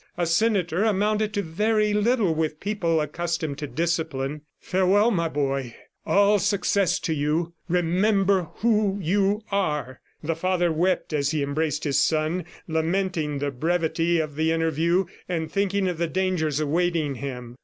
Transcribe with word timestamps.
A 0.17 0.25
senator 0.25 0.83
amounted 0.83 1.31
to 1.35 1.43
very 1.43 1.93
little 1.93 2.33
with 2.33 2.59
people 2.59 2.99
accustomed 2.99 3.59
to 3.59 3.67
discipline. 3.67 4.41
"Farewell, 4.59 5.11
my 5.11 5.29
boy!... 5.29 5.75
All 6.07 6.39
success 6.39 6.97
to 7.01 7.13
you!... 7.13 7.53
Remember 7.69 8.47
who 8.55 8.97
you 8.99 9.43
are!" 9.51 10.01
The 10.23 10.35
father 10.35 10.71
wept 10.71 11.13
as 11.13 11.29
he 11.29 11.43
embraced 11.43 11.83
his 11.83 11.99
son, 12.01 12.45
lamenting 12.67 13.37
the 13.37 13.51
brevity 13.51 14.19
of 14.19 14.35
the 14.35 14.51
interview, 14.51 15.05
and 15.29 15.51
thinking 15.51 15.87
of 15.87 15.99
the 15.99 16.07
dangers 16.07 16.59
awaiting 16.59 17.13
him. 17.21 17.59